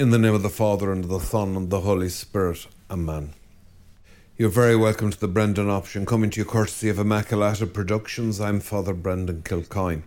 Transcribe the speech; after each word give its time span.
In 0.00 0.08
the 0.08 0.18
name 0.18 0.32
of 0.32 0.42
the 0.42 0.48
Father, 0.48 0.90
and 0.90 1.04
of 1.04 1.10
the 1.10 1.20
Son, 1.20 1.54
and 1.54 1.68
the 1.68 1.82
Holy 1.82 2.08
Spirit. 2.08 2.66
Amen. 2.90 3.34
You're 4.38 4.48
very 4.48 4.74
welcome 4.74 5.10
to 5.10 5.20
the 5.20 5.28
Brendan 5.28 5.68
Option, 5.68 6.06
coming 6.06 6.30
to 6.30 6.40
you 6.40 6.46
courtesy 6.46 6.88
of 6.88 6.96
Immaculata 6.96 7.70
Productions. 7.70 8.40
I'm 8.40 8.60
Father 8.60 8.94
Brendan 8.94 9.42
Kilcoyne. 9.42 10.04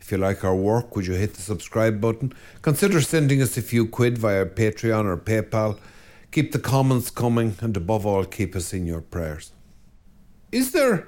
If 0.00 0.10
you 0.10 0.18
like 0.18 0.42
our 0.42 0.56
work, 0.56 0.96
would 0.96 1.06
you 1.06 1.14
hit 1.14 1.34
the 1.34 1.42
subscribe 1.42 2.00
button? 2.00 2.32
Consider 2.62 3.00
sending 3.00 3.40
us 3.40 3.56
a 3.56 3.62
few 3.62 3.86
quid 3.86 4.18
via 4.18 4.46
Patreon 4.46 5.04
or 5.04 5.16
PayPal. 5.16 5.78
Keep 6.32 6.50
the 6.50 6.58
comments 6.58 7.08
coming, 7.08 7.54
and 7.60 7.76
above 7.76 8.04
all, 8.04 8.24
keep 8.24 8.56
us 8.56 8.72
in 8.72 8.84
your 8.84 9.00
prayers. 9.00 9.52
Is 10.50 10.72
there 10.72 11.06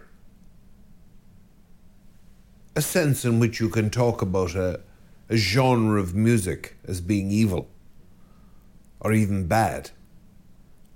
a 2.77 2.83
sense 2.83 3.25
in 3.25 3.41
which 3.41 3.59
you 3.59 3.69
can 3.69 3.91
talk 3.91 4.23
about 4.23 4.55
a, 4.55 4.78
a 5.28 5.36
genre 5.36 6.00
of 6.00 6.14
music 6.14 6.77
as 6.86 7.00
being 7.00 7.33
evil? 7.33 7.69
Or 9.01 9.12
even 9.12 9.47
bad, 9.47 9.91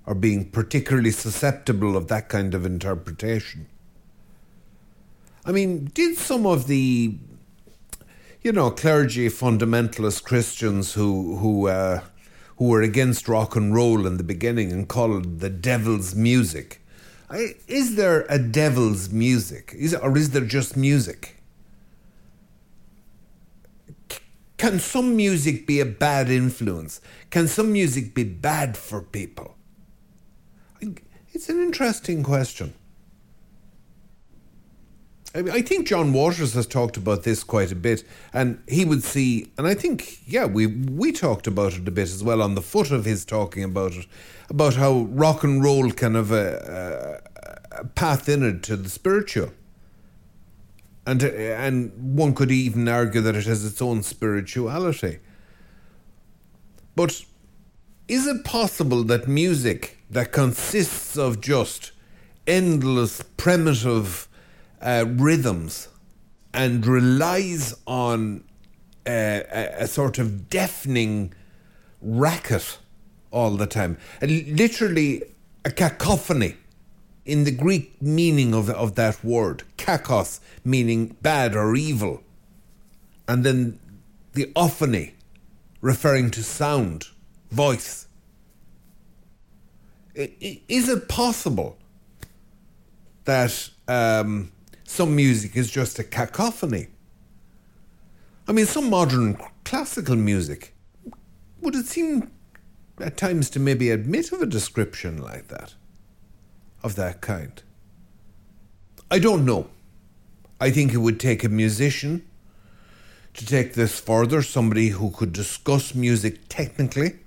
or 0.05 0.15
being 0.15 0.49
particularly 0.49 1.11
susceptible 1.11 1.95
of 1.95 2.07
that 2.07 2.29
kind 2.29 2.53
of 2.53 2.65
interpretation. 2.65 3.67
I 5.45 5.51
mean, 5.51 5.91
did 5.93 6.17
some 6.17 6.45
of 6.45 6.67
the, 6.67 7.17
you 8.41 8.51
know, 8.51 8.71
clergy 8.71 9.27
fundamentalist 9.27 10.23
Christians 10.23 10.93
who 10.93 11.37
who 11.37 11.67
uh, 11.67 12.01
who 12.57 12.67
were 12.67 12.81
against 12.81 13.27
rock 13.27 13.55
and 13.55 13.73
roll 13.73 14.05
in 14.07 14.17
the 14.17 14.23
beginning 14.23 14.71
and 14.71 14.87
called 14.87 15.25
it 15.25 15.39
the 15.39 15.49
devil's 15.49 16.15
music? 16.15 16.81
I, 17.29 17.55
is 17.67 17.95
there 17.95 18.25
a 18.29 18.37
devil's 18.37 19.09
music, 19.09 19.73
is, 19.75 19.93
or 19.95 20.17
is 20.17 20.29
there 20.31 20.45
just 20.45 20.77
music? 20.77 21.42
Can 24.63 24.79
some 24.79 25.17
music 25.17 25.67
be 25.67 25.81
a 25.81 25.85
bad 25.85 26.29
influence? 26.29 27.01
Can 27.31 27.49
some 27.49 27.73
music 27.73 28.13
be 28.13 28.23
bad 28.23 28.77
for 28.77 29.01
people? 29.01 29.57
It's 31.33 31.49
an 31.49 31.61
interesting 31.61 32.23
question. 32.23 32.73
I, 35.35 35.61
think 35.61 35.85
John 35.85 36.13
Waters 36.13 36.53
has 36.53 36.65
talked 36.65 36.95
about 36.95 37.23
this 37.23 37.43
quite 37.43 37.73
a 37.73 37.75
bit, 37.75 38.05
and 38.31 38.63
he 38.69 38.85
would 38.85 39.03
see, 39.03 39.51
and 39.57 39.67
I 39.67 39.73
think, 39.73 40.19
yeah, 40.25 40.45
we 40.45 40.67
we 40.67 41.11
talked 41.11 41.45
about 41.45 41.73
it 41.73 41.85
a 41.85 41.91
bit 41.91 42.03
as 42.03 42.23
well 42.23 42.41
on 42.41 42.55
the 42.55 42.61
foot 42.61 42.89
of 42.89 43.03
his 43.03 43.25
talking 43.25 43.65
about 43.65 43.91
it, 43.91 44.07
about 44.49 44.75
how 44.75 45.09
rock 45.11 45.43
and 45.43 45.61
roll 45.61 45.91
kind 45.91 46.15
of 46.15 46.31
a, 46.31 47.19
a, 47.75 47.79
a 47.81 47.85
path 47.85 48.29
in 48.29 48.43
it 48.43 48.63
to 48.63 48.77
the 48.77 48.89
spiritual 48.89 49.51
and 51.05 51.21
and 51.23 52.17
one 52.17 52.33
could 52.33 52.51
even 52.51 52.87
argue 52.87 53.21
that 53.21 53.35
it 53.35 53.45
has 53.45 53.65
its 53.65 53.81
own 53.81 54.03
spirituality. 54.03 55.19
But 56.95 57.23
is 58.07 58.27
it 58.27 58.43
possible 58.43 59.03
that 59.05 59.27
music 59.27 59.97
that 60.09 60.31
consists 60.31 61.17
of 61.17 61.41
just 61.41 61.91
endless 62.45 63.21
primitive 63.37 64.27
uh, 64.81 65.05
rhythms 65.07 65.87
and 66.53 66.85
relies 66.85 67.73
on 67.87 68.43
uh, 69.07 69.09
a, 69.09 69.73
a, 69.79 69.87
sort 69.87 70.19
of 70.19 70.49
deafening 70.49 71.33
racket 72.01 72.77
all 73.31 73.51
the 73.51 73.65
time, 73.65 73.97
literally 74.21 75.23
a 75.65 75.71
cacophony 75.71 76.55
in 77.25 77.45
the 77.45 77.51
Greek 77.51 78.01
meaning 78.01 78.53
of, 78.53 78.69
of 78.69 78.95
that 78.95 79.23
word, 79.23 79.63
kakos, 79.77 80.39
meaning 80.63 81.15
bad 81.21 81.55
or 81.55 81.75
evil, 81.75 82.23
and 83.27 83.43
then 83.43 83.79
the 84.33 84.51
ophony, 84.55 85.15
referring 85.81 86.31
to 86.31 86.43
sound, 86.43 87.07
voice. 87.51 88.07
Is 90.15 90.89
it 90.89 91.07
possible 91.07 91.77
that 93.25 93.69
um, 93.87 94.51
some 94.83 95.15
music 95.15 95.55
is 95.55 95.71
just 95.71 95.99
a 95.99 96.03
cacophony? 96.03 96.87
I 98.47 98.51
mean, 98.51 98.65
some 98.65 98.89
modern 98.89 99.37
classical 99.63 100.15
music, 100.15 100.75
would 101.61 101.75
it 101.75 101.85
seem 101.85 102.31
at 102.99 103.15
times 103.15 103.49
to 103.51 103.59
maybe 103.59 103.89
admit 103.89 104.31
of 104.31 104.41
a 104.41 104.45
description 104.45 105.21
like 105.21 105.47
that? 105.47 105.73
Of 106.83 106.95
that 106.95 107.21
kind? 107.21 107.61
I 109.09 109.19
don't 109.19 109.45
know. 109.45 109.69
I 110.59 110.71
think 110.71 110.93
it 110.93 110.97
would 110.97 111.19
take 111.19 111.43
a 111.43 111.49
musician 111.49 112.25
to 113.33 113.45
take 113.45 113.73
this 113.73 113.99
further, 113.99 114.41
somebody 114.41 114.89
who 114.89 115.09
could 115.09 115.33
discuss 115.33 115.95
music 115.95 116.47
technically 116.49 117.19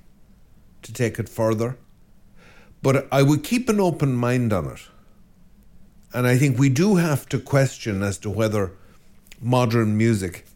to 0.82 0.92
take 0.92 1.18
it 1.18 1.28
further. 1.28 1.76
But 2.82 3.08
I 3.10 3.22
would 3.22 3.42
keep 3.42 3.68
an 3.68 3.80
open 3.80 4.14
mind 4.14 4.52
on 4.52 4.66
it. 4.66 4.80
And 6.12 6.26
I 6.26 6.38
think 6.38 6.58
we 6.58 6.68
do 6.68 6.96
have 6.96 7.28
to 7.30 7.38
question 7.38 8.02
as 8.02 8.18
to 8.18 8.30
whether 8.30 8.72
modern 9.40 9.96
music 9.96 10.46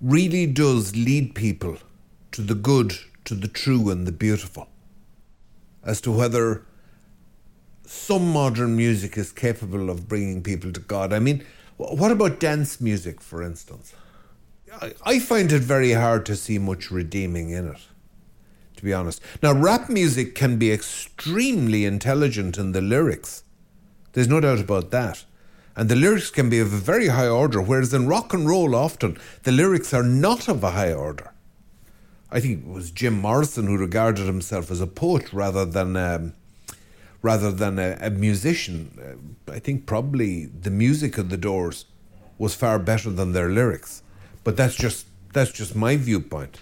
really 0.00 0.46
does 0.46 0.96
lead 0.96 1.34
people 1.34 1.78
to 2.32 2.42
the 2.42 2.54
good, 2.54 2.94
to 3.24 3.34
the 3.34 3.48
true, 3.48 3.90
and 3.90 4.06
the 4.06 4.12
beautiful. 4.12 4.68
As 5.84 6.00
to 6.02 6.12
whether 6.12 6.64
some 7.84 8.32
modern 8.32 8.76
music 8.76 9.16
is 9.18 9.32
capable 9.32 9.90
of 9.90 10.08
bringing 10.08 10.42
people 10.42 10.72
to 10.72 10.80
God. 10.80 11.12
I 11.12 11.18
mean, 11.18 11.44
what 11.76 12.10
about 12.10 12.40
dance 12.40 12.80
music, 12.80 13.20
for 13.20 13.42
instance? 13.42 13.94
I 15.04 15.18
find 15.18 15.52
it 15.52 15.62
very 15.62 15.92
hard 15.92 16.24
to 16.26 16.36
see 16.36 16.58
much 16.58 16.90
redeeming 16.90 17.50
in 17.50 17.68
it, 17.68 17.80
to 18.76 18.84
be 18.84 18.94
honest. 18.94 19.20
Now, 19.42 19.52
rap 19.52 19.90
music 19.90 20.34
can 20.34 20.56
be 20.56 20.72
extremely 20.72 21.84
intelligent 21.84 22.56
in 22.56 22.72
the 22.72 22.80
lyrics. 22.80 23.42
There's 24.12 24.28
no 24.28 24.40
doubt 24.40 24.60
about 24.60 24.90
that. 24.90 25.24
And 25.76 25.88
the 25.88 25.96
lyrics 25.96 26.30
can 26.30 26.50
be 26.50 26.58
of 26.60 26.72
a 26.72 26.76
very 26.76 27.08
high 27.08 27.28
order, 27.28 27.60
whereas 27.60 27.94
in 27.94 28.06
rock 28.06 28.32
and 28.32 28.46
roll, 28.46 28.74
often 28.74 29.18
the 29.42 29.52
lyrics 29.52 29.92
are 29.92 30.02
not 30.02 30.48
of 30.48 30.62
a 30.62 30.70
high 30.70 30.92
order. 30.92 31.32
I 32.30 32.40
think 32.40 32.64
it 32.64 32.70
was 32.70 32.90
Jim 32.90 33.20
Morrison 33.20 33.66
who 33.66 33.76
regarded 33.76 34.26
himself 34.26 34.70
as 34.70 34.80
a 34.80 34.86
poet 34.86 35.32
rather 35.32 35.64
than 35.66 35.96
um, 35.96 36.34
rather 37.22 37.52
than 37.52 37.78
a, 37.78 37.96
a 38.00 38.10
musician. 38.10 38.98
Uh, 39.48 39.52
I 39.52 39.58
think 39.60 39.86
probably 39.86 40.46
the 40.46 40.70
music 40.70 41.18
of 41.18 41.30
the 41.30 41.36
Doors 41.36 41.86
was 42.38 42.54
far 42.54 42.78
better 42.78 43.10
than 43.10 43.32
their 43.32 43.48
lyrics, 43.48 44.02
but 44.44 44.56
that's 44.56 44.74
just 44.74 45.06
that's 45.32 45.52
just 45.52 45.74
my 45.74 45.96
viewpoint. 45.96 46.58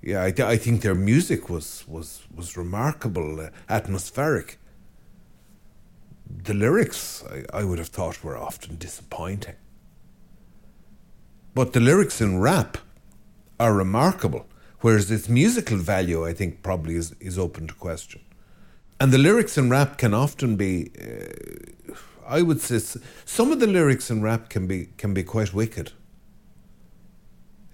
Yeah, 0.00 0.22
I, 0.22 0.34
I 0.52 0.56
think 0.56 0.82
their 0.82 0.94
music 0.94 1.50
was 1.50 1.84
was 1.88 2.22
was 2.34 2.56
remarkable, 2.56 3.40
uh, 3.40 3.50
atmospheric. 3.68 4.58
The 6.44 6.54
lyrics, 6.54 7.24
I, 7.30 7.60
I 7.60 7.64
would 7.64 7.78
have 7.78 7.88
thought, 7.88 8.24
were 8.24 8.36
often 8.36 8.76
disappointing. 8.76 9.56
But 11.54 11.72
the 11.72 11.80
lyrics 11.80 12.20
in 12.20 12.40
rap 12.40 12.78
are 13.60 13.72
remarkable, 13.72 14.46
whereas 14.80 15.10
its 15.10 15.28
musical 15.28 15.76
value, 15.78 16.26
I 16.26 16.32
think, 16.32 16.62
probably 16.62 16.96
is, 16.96 17.14
is 17.20 17.38
open 17.38 17.68
to 17.68 17.74
question. 17.74 18.20
And 19.04 19.12
the 19.12 19.18
lyrics 19.18 19.58
in 19.58 19.68
rap 19.68 19.98
can 19.98 20.14
often 20.14 20.56
be, 20.56 20.90
uh, 20.98 21.94
I 22.26 22.40
would 22.40 22.62
say, 22.62 22.78
some 23.26 23.52
of 23.52 23.60
the 23.60 23.66
lyrics 23.66 24.10
in 24.10 24.22
rap 24.22 24.48
can 24.48 24.66
be 24.66 24.88
can 24.96 25.12
be 25.12 25.22
quite 25.22 25.52
wicked. 25.52 25.92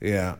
Yeah. 0.00 0.38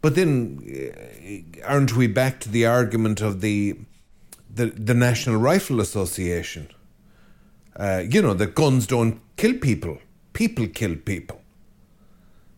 But 0.00 0.16
then, 0.16 0.58
uh, 0.66 1.64
aren't 1.64 1.94
we 1.94 2.08
back 2.08 2.40
to 2.40 2.48
the 2.48 2.66
argument 2.66 3.20
of 3.20 3.40
the 3.40 3.76
the, 4.52 4.66
the 4.66 4.94
National 4.94 5.36
Rifle 5.36 5.80
Association? 5.80 6.66
Uh, 7.76 8.02
you 8.10 8.20
know 8.20 8.34
that 8.34 8.56
guns 8.56 8.88
don't 8.88 9.20
kill 9.36 9.54
people; 9.58 9.98
people 10.32 10.66
kill 10.66 10.96
people. 10.96 11.40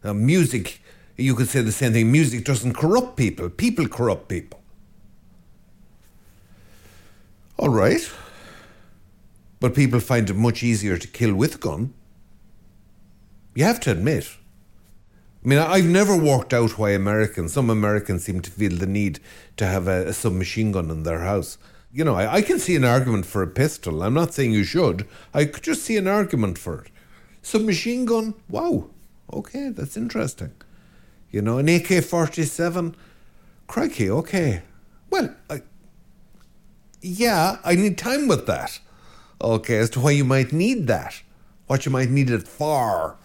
Now, 0.03 0.15
music, 0.15 0.81
you 1.19 1.35
could 1.35 1.51
say 1.51 1.61
the 1.61 1.71
same 1.71 1.93
thing. 1.93 2.11
Music 2.11 2.47
doesn't 2.47 2.73
corrupt 2.73 3.19
people; 3.19 3.51
people 3.51 3.89
corrupt 3.89 4.31
people. 4.31 4.64
All 7.59 7.69
right. 7.69 8.11
But 9.61 9.75
people 9.75 10.01
find 10.01 10.29
it 10.29 10.35
much 10.37 10.63
easier 10.63 10.99
to 10.99 11.09
kill 11.09 11.35
with 11.35 11.57
a 11.57 11.59
gun. 11.59 11.95
You 13.55 13.65
have 13.65 13.81
to 13.81 13.93
admit. 13.93 14.37
I 15.45 15.49
mean, 15.49 15.59
I've 15.59 15.85
never 15.85 16.17
worked 16.17 16.55
out 16.55 16.79
why 16.79 16.91
Americans, 16.91 17.53
some 17.53 17.69
Americans 17.71 18.25
seem 18.25 18.41
to 18.41 18.51
feel 18.51 18.77
the 18.77 18.87
need 18.87 19.21
to 19.59 19.67
have 19.67 19.87
a, 19.87 20.09
a 20.09 20.13
submachine 20.13 20.73
gun 20.73 20.91
in 20.91 21.03
their 21.03 21.21
house. 21.21 21.59
You 21.93 22.03
know, 22.03 22.15
I, 22.15 22.37
I 22.37 22.43
can 22.43 22.59
see 22.59 22.75
an 22.77 22.85
argument 22.85 23.27
for 23.27 23.43
a 23.43 23.47
pistol. 23.47 24.03
I'm 24.03 24.15
not 24.15 24.35
saying 24.35 24.53
you 24.53 24.65
should. 24.65 25.07
I 25.33 25.45
could 25.45 25.63
just 25.63 25.83
see 25.83 25.97
an 25.97 26.09
argument 26.09 26.59
for 26.59 26.81
it. 26.81 26.91
Submachine 27.43 28.07
gun, 28.07 28.35
wow. 28.49 28.89
Okay, 29.33 29.69
that's 29.69 29.97
interesting. 29.97 30.53
You 31.31 31.43
know, 31.43 31.59
an 31.59 31.69
AK 31.69 32.03
47, 32.03 32.97
crikey, 33.67 34.11
okay. 34.11 34.63
Well, 35.11 35.35
I, 35.51 35.63
yeah, 37.05 37.59
I 37.65 37.75
need 37.75 37.99
time 37.99 38.29
with 38.29 38.47
that. 38.47 38.81
Okay, 39.41 39.77
as 39.77 39.91
to 39.91 40.01
why 40.01 40.13
you 40.13 40.25
might 40.25 40.53
need 40.53 40.87
that, 40.87 41.21
what 41.67 41.85
you 41.85 41.93
might 41.93 42.09
need 42.09 42.31
it 42.31 42.49
for. 42.49 43.17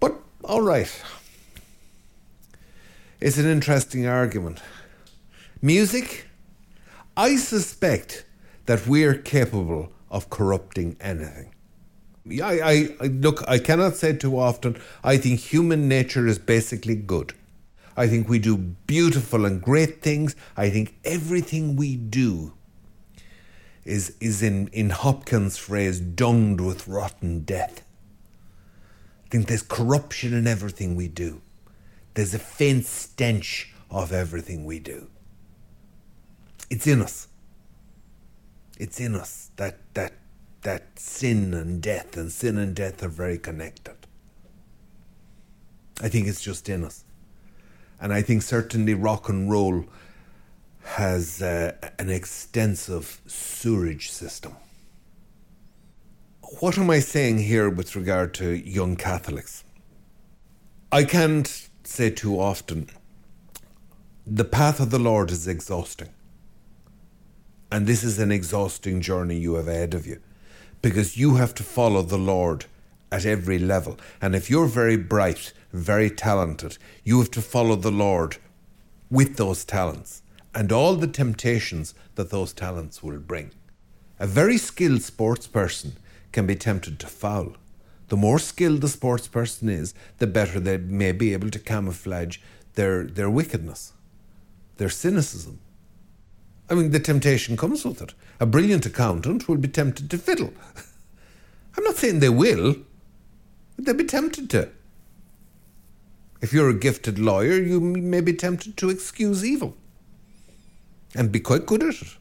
But, 0.00 0.16
all 0.42 0.62
right. 0.62 0.90
It's 3.20 3.38
an 3.38 3.46
interesting 3.46 4.06
argument. 4.06 4.60
Music, 5.62 6.26
I 7.16 7.36
suspect 7.36 8.24
that 8.66 8.86
we're 8.86 9.14
capable 9.14 9.92
of 10.10 10.28
corrupting 10.28 10.96
anything. 11.00 11.54
I, 12.42 12.60
I, 12.60 12.88
I, 13.00 13.06
look, 13.06 13.44
I 13.48 13.58
cannot 13.60 13.94
say 13.94 14.12
too 14.12 14.38
often, 14.38 14.76
I 15.04 15.16
think 15.18 15.38
human 15.38 15.88
nature 15.88 16.26
is 16.26 16.40
basically 16.40 16.96
good. 16.96 17.32
I 17.96 18.06
think 18.08 18.28
we 18.28 18.38
do 18.38 18.56
beautiful 18.56 19.46
and 19.46 19.62
great 19.62 20.02
things. 20.02 20.36
I 20.56 20.68
think 20.70 20.96
everything 21.04 21.76
we 21.76 21.96
do 21.96 22.52
is, 23.84 24.14
is 24.20 24.42
in, 24.42 24.68
in 24.68 24.90
Hopkins' 24.90 25.56
phrase, 25.56 26.00
dunged 26.00 26.60
with 26.60 26.86
rotten 26.86 27.40
death. 27.40 27.82
I 29.24 29.28
think 29.28 29.46
there's 29.46 29.62
corruption 29.62 30.34
in 30.34 30.46
everything 30.46 30.94
we 30.94 31.08
do. 31.08 31.40
There's 32.14 32.34
a 32.34 32.38
faint 32.38 32.86
stench 32.86 33.72
of 33.90 34.12
everything 34.12 34.64
we 34.64 34.78
do. 34.78 35.08
It's 36.68 36.86
in 36.86 37.00
us. 37.00 37.28
It's 38.78 39.00
in 39.00 39.14
us 39.14 39.50
that 39.56 39.78
that 39.94 40.12
that 40.62 40.98
sin 40.98 41.54
and 41.54 41.80
death 41.80 42.16
and 42.16 42.30
sin 42.30 42.58
and 42.58 42.74
death 42.74 43.02
are 43.02 43.08
very 43.08 43.38
connected. 43.38 43.96
I 46.02 46.08
think 46.08 46.26
it's 46.26 46.42
just 46.42 46.68
in 46.68 46.84
us. 46.84 47.04
And 48.00 48.12
I 48.12 48.22
think 48.22 48.42
certainly 48.42 48.94
rock 48.94 49.28
and 49.28 49.50
roll 49.50 49.84
has 50.82 51.42
uh, 51.42 51.72
an 51.98 52.10
extensive 52.10 53.20
sewerage 53.26 54.10
system. 54.10 54.54
What 56.60 56.78
am 56.78 56.90
I 56.90 57.00
saying 57.00 57.38
here 57.38 57.68
with 57.68 57.96
regard 57.96 58.32
to 58.34 58.50
young 58.50 58.96
Catholics? 58.96 59.64
I 60.92 61.04
can't 61.04 61.68
say 61.82 62.10
too 62.10 62.38
often 62.38 62.88
the 64.26 64.44
path 64.44 64.80
of 64.80 64.90
the 64.90 64.98
Lord 64.98 65.30
is 65.30 65.46
exhausting. 65.46 66.08
And 67.70 67.86
this 67.86 68.04
is 68.04 68.18
an 68.18 68.30
exhausting 68.30 69.00
journey 69.00 69.36
you 69.36 69.54
have 69.54 69.68
ahead 69.68 69.94
of 69.94 70.06
you 70.06 70.20
because 70.82 71.16
you 71.16 71.36
have 71.36 71.54
to 71.54 71.62
follow 71.62 72.02
the 72.02 72.18
Lord 72.18 72.66
at 73.10 73.24
every 73.24 73.58
level. 73.58 73.98
And 74.20 74.34
if 74.34 74.50
you're 74.50 74.66
very 74.66 74.96
bright, 74.96 75.52
very 75.72 76.10
talented, 76.10 76.78
you 77.04 77.18
have 77.18 77.30
to 77.32 77.42
follow 77.42 77.76
the 77.76 77.90
Lord 77.90 78.38
with 79.10 79.36
those 79.36 79.64
talents 79.64 80.22
and 80.54 80.72
all 80.72 80.96
the 80.96 81.06
temptations 81.06 81.94
that 82.14 82.30
those 82.30 82.52
talents 82.52 83.02
will 83.02 83.18
bring. 83.18 83.50
A 84.18 84.26
very 84.26 84.56
skilled 84.56 85.02
sports 85.02 85.46
person 85.46 85.96
can 86.32 86.46
be 86.46 86.56
tempted 86.56 86.98
to 87.00 87.06
foul. 87.06 87.56
The 88.08 88.16
more 88.16 88.38
skilled 88.38 88.80
the 88.80 88.88
sports 88.88 89.28
person 89.28 89.68
is, 89.68 89.92
the 90.18 90.26
better 90.26 90.58
they 90.58 90.78
may 90.78 91.12
be 91.12 91.32
able 91.32 91.50
to 91.50 91.58
camouflage 91.58 92.38
their, 92.74 93.04
their 93.04 93.28
wickedness, 93.28 93.92
their 94.78 94.88
cynicism. 94.88 95.58
I 96.70 96.74
mean, 96.74 96.90
the 96.90 97.00
temptation 97.00 97.56
comes 97.56 97.84
with 97.84 98.00
it. 98.00 98.14
A 98.40 98.46
brilliant 98.46 98.86
accountant 98.86 99.48
will 99.48 99.56
be 99.56 99.68
tempted 99.68 100.10
to 100.10 100.18
fiddle. 100.18 100.52
I'm 101.76 101.84
not 101.84 101.96
saying 101.96 102.20
they 102.20 102.30
will, 102.30 102.76
but 103.76 103.84
they'll 103.84 103.94
be 103.94 104.04
tempted 104.04 104.50
to. 104.50 104.70
If 106.40 106.52
you're 106.52 106.70
a 106.70 106.74
gifted 106.74 107.18
lawyer, 107.18 107.60
you 107.60 107.80
may 107.80 108.20
be 108.20 108.32
tempted 108.32 108.76
to 108.78 108.90
excuse 108.90 109.44
evil 109.44 109.76
and 111.14 111.32
be 111.32 111.40
quite 111.40 111.66
good 111.66 111.82
at 111.82 112.02
it. 112.02 112.16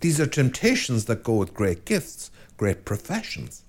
These 0.00 0.20
are 0.20 0.26
temptations 0.26 1.06
that 1.06 1.24
go 1.24 1.34
with 1.34 1.54
great 1.54 1.84
gifts, 1.84 2.30
great 2.56 2.84
professions. 2.84 3.62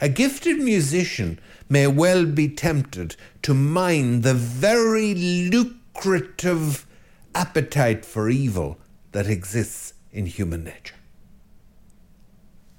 A 0.00 0.08
gifted 0.08 0.58
musician 0.58 1.38
may 1.68 1.86
well 1.86 2.26
be 2.26 2.48
tempted 2.48 3.16
to 3.42 3.54
mine 3.54 4.22
the 4.22 4.34
very 4.34 5.14
lucrative 5.14 6.86
appetite 7.34 8.04
for 8.04 8.28
evil 8.28 8.78
that 9.12 9.28
exists 9.28 9.94
in 10.10 10.26
human 10.26 10.64
nature. 10.64 10.96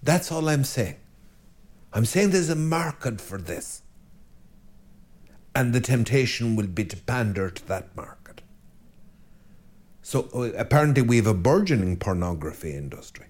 That's 0.01 0.31
all 0.31 0.49
I'm 0.49 0.65
saying. 0.65 0.97
I'm 1.93 2.05
saying 2.05 2.31
there's 2.31 2.49
a 2.49 2.55
market 2.55 3.21
for 3.21 3.37
this. 3.37 3.83
And 5.55 5.71
the 5.71 5.81
temptation 5.81 6.55
will 6.55 6.67
be 6.67 6.83
to 6.85 6.97
pander 6.97 7.51
to 7.51 7.67
that 7.67 7.95
market. 7.95 8.41
So 10.01 10.27
uh, 10.33 10.51
apparently, 10.57 11.03
we 11.03 11.17
have 11.17 11.27
a 11.27 11.33
burgeoning 11.33 11.97
pornography 11.97 12.73
industry, 12.75 13.27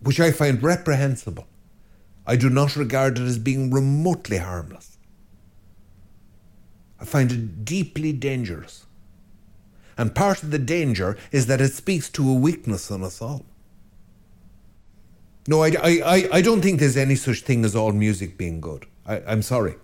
which 0.00 0.20
I 0.20 0.30
find 0.30 0.62
reprehensible. 0.62 1.46
I 2.26 2.36
do 2.36 2.50
not 2.50 2.76
regard 2.76 3.18
it 3.18 3.22
as 3.22 3.38
being 3.38 3.72
remotely 3.72 4.36
harmless. 4.36 4.98
I 7.00 7.06
find 7.06 7.32
it 7.32 7.64
deeply 7.64 8.12
dangerous. 8.12 8.84
And 9.96 10.14
part 10.14 10.42
of 10.42 10.50
the 10.50 10.58
danger 10.58 11.16
is 11.32 11.46
that 11.46 11.60
it 11.60 11.72
speaks 11.72 12.10
to 12.10 12.30
a 12.30 12.34
weakness 12.34 12.90
in 12.90 13.02
us 13.02 13.22
all. 13.22 13.46
No, 15.48 15.62
I, 15.62 15.72
I, 15.82 16.28
I 16.30 16.42
don't 16.42 16.60
think 16.60 16.78
there's 16.78 16.98
any 16.98 17.14
such 17.14 17.40
thing 17.40 17.64
as 17.64 17.74
all 17.74 17.92
music 17.92 18.36
being 18.36 18.60
good. 18.60 18.84
I, 19.06 19.22
I'm 19.26 19.40
sorry. 19.40 19.76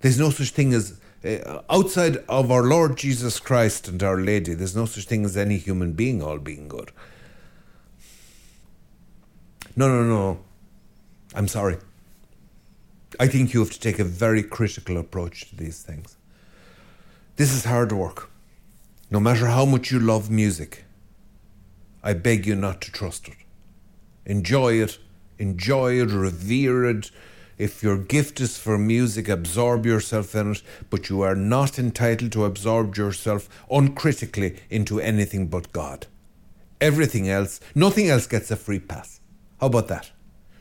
There's 0.00 0.18
no 0.18 0.28
such 0.28 0.50
thing 0.50 0.74
as, 0.74 1.00
uh, 1.24 1.62
outside 1.70 2.18
of 2.28 2.50
our 2.50 2.64
Lord 2.64 2.98
Jesus 2.98 3.40
Christ 3.40 3.88
and 3.88 4.02
Our 4.02 4.20
Lady, 4.20 4.52
there's 4.52 4.76
no 4.76 4.84
such 4.84 5.06
thing 5.06 5.24
as 5.24 5.38
any 5.38 5.56
human 5.56 5.94
being 5.94 6.22
all 6.22 6.38
being 6.38 6.68
good. 6.68 6.92
No, 9.74 9.88
no, 9.88 10.04
no. 10.04 10.40
I'm 11.34 11.48
sorry. 11.48 11.78
I 13.18 13.26
think 13.26 13.54
you 13.54 13.60
have 13.60 13.72
to 13.72 13.80
take 13.80 13.98
a 13.98 14.04
very 14.04 14.42
critical 14.42 14.98
approach 14.98 15.48
to 15.48 15.56
these 15.56 15.82
things. 15.82 16.18
This 17.36 17.54
is 17.54 17.64
hard 17.64 17.90
work. 17.90 18.28
No 19.10 19.18
matter 19.18 19.46
how 19.46 19.64
much 19.64 19.90
you 19.90 19.98
love 19.98 20.30
music, 20.30 20.84
I 22.02 22.12
beg 22.12 22.46
you 22.46 22.54
not 22.54 22.82
to 22.82 22.92
trust 22.92 23.28
it. 23.28 23.36
Enjoy 24.26 24.74
it, 24.74 24.98
enjoy 25.38 26.00
it, 26.00 26.10
revere 26.10 26.84
it. 26.84 27.10
If 27.56 27.82
your 27.82 27.98
gift 27.98 28.40
is 28.40 28.58
for 28.58 28.78
music, 28.78 29.28
absorb 29.28 29.86
yourself 29.86 30.34
in 30.34 30.52
it, 30.52 30.62
but 30.90 31.08
you 31.08 31.20
are 31.20 31.36
not 31.36 31.78
entitled 31.78 32.32
to 32.32 32.44
absorb 32.44 32.96
yourself 32.96 33.48
uncritically 33.70 34.58
into 34.70 35.00
anything 35.00 35.46
but 35.46 35.72
God. 35.72 36.06
Everything 36.80 37.28
else, 37.28 37.60
nothing 37.74 38.08
else 38.08 38.26
gets 38.26 38.50
a 38.50 38.56
free 38.56 38.80
pass. 38.80 39.20
How 39.60 39.68
about 39.68 39.88
that? 39.88 40.10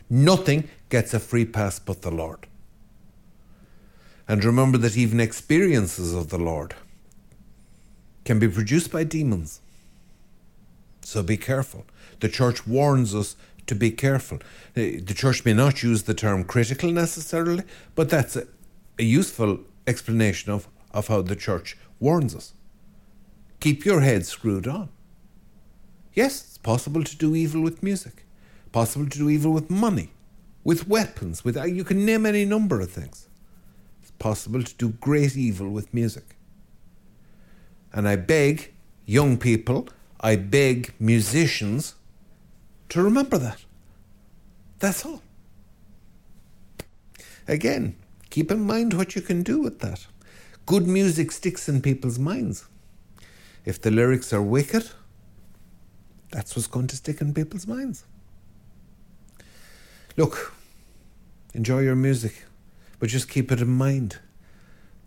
Nothing 0.10 0.70
gets 0.89 1.13
a 1.13 1.20
free 1.20 1.46
pass 1.46 1.79
but 1.79 2.03
the 2.03 2.12
Lord. 2.12 2.48
And 4.27 4.43
remember 4.46 4.77
that 4.77 4.96
even 4.96 5.20
experiences 5.20 6.13
of 6.13 6.29
the 6.29 6.38
Lord 6.38 6.75
can 8.24 8.39
be 8.39 8.48
produced 8.48 8.91
by 8.91 9.03
demons. 9.03 9.60
So 11.01 11.24
be 11.24 11.38
careful. 11.38 11.86
The 12.20 12.29
church 12.29 12.65
warns 12.65 13.13
us 13.13 13.36
to 13.67 13.75
be 13.75 13.91
careful. 13.91 14.39
The 14.74 15.13
church 15.15 15.46
may 15.46 15.53
not 15.53 15.84
use 15.84 16.03
the 16.03 16.13
term 16.13 16.43
critical 16.43 16.91
necessarily, 16.91 17.63
but 17.96 18.10
that's 18.10 18.36
a, 18.36 18.48
a 19.00 19.03
useful 19.03 19.60
explanation 19.88 20.51
of, 20.51 20.67
of 20.91 21.08
how 21.08 21.22
the 21.22 21.36
church 21.36 21.77
warns 22.00 22.36
us. 22.36 22.53
Keep 23.60 23.86
your 23.86 24.01
head 24.01 24.25
screwed 24.25 24.67
on. 24.67 24.89
Yes, 26.13 26.43
it's 26.43 26.58
possible 26.58 27.03
to 27.03 27.15
do 27.17 27.36
evil 27.36 27.62
with 27.62 27.82
music, 27.82 28.25
possible 28.72 29.08
to 29.08 29.17
do 29.17 29.29
evil 29.29 29.51
with 29.51 29.70
money, 29.70 30.12
with 30.63 30.88
weapons, 30.88 31.43
with 31.43 31.58
uh, 31.58 31.63
you 31.63 31.84
can 31.84 32.05
name 32.05 32.25
any 32.25 32.46
number 32.46 32.82
of 32.82 32.91
things. 32.91 33.27
It's 34.01 34.12
possible 34.12 34.62
to 34.62 34.75
do 34.75 34.89
great 34.89 35.36
evil 35.36 35.70
with 35.70 35.93
music. 35.93 36.36
And 37.93 38.08
I 38.08 38.15
beg 38.15 38.74
young 39.05 39.38
people, 39.38 39.88
I 40.20 40.36
beg 40.36 40.93
musicians 41.00 41.96
to 42.93 43.01
remember 43.01 43.39
that. 43.39 43.63
That's 44.79 45.03
all. 45.05 45.21
Again, 47.47 47.95
keep 48.29 48.51
in 48.51 48.62
mind 48.62 48.93
what 48.93 49.15
you 49.15 49.21
can 49.21 49.41
do 49.41 49.59
with 49.59 49.79
that. 49.79 50.05
Good 50.67 50.88
music 50.88 51.31
sticks 51.31 51.67
in 51.67 51.81
people's 51.81 52.19
minds. 52.19 52.65
If 53.65 53.81
the 53.81 53.89
lyrics 53.91 54.31
are 54.31 54.41
wicked, 54.41 54.91
that's 56.29 56.55
what's 56.55 56.67
going 56.67 56.88
to 56.88 56.95
stick 56.95 57.19
in 57.19 57.33
people's 57.33 57.65
minds. 57.65 58.05
Look, 60.15 60.53
enjoy 61.55 61.79
your 61.79 61.95
music, 61.95 62.45
but 63.00 63.09
just 63.09 63.27
keep 63.27 63.51
it 63.51 63.59
in 63.59 63.69
mind. 63.69 64.19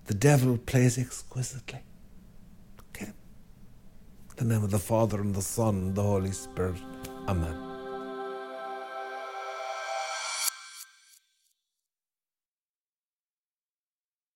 The 0.07 0.15
devil 0.15 0.59
plays 0.59 0.99
exquisitely 0.99 1.81
Okay. 2.91 3.13
the 4.37 4.45
name 4.45 4.65
of 4.65 4.71
the 4.73 4.79
Father 4.81 5.21
and 5.21 5.35
the 5.35 5.43
Son 5.43 5.75
and 5.77 5.95
the 5.95 6.03
Holy 6.03 6.33
Spirit. 6.33 6.77
Amen. 7.29 7.66